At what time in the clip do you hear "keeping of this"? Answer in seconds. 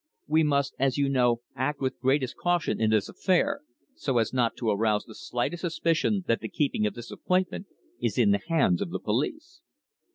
6.49-7.11